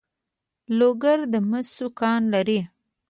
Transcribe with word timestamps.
لوګر 0.77 1.19
د 1.33 1.35
مسو 1.49 1.87
کان 1.99 2.21
لري 2.33 2.59